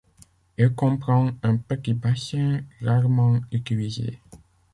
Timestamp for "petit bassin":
1.57-2.63